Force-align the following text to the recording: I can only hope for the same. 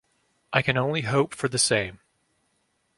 I 0.51 0.63
can 0.63 0.77
only 0.79 1.01
hope 1.01 1.35
for 1.35 1.47
the 1.47 1.59
same. 1.59 1.99